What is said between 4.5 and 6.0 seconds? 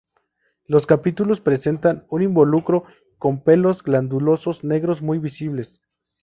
negros muy visibles.